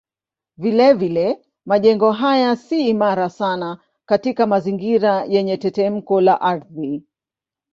[0.57, 7.03] Vilevile majengo haya si imara sana katika mazingira yenye tetemeko la ardhi.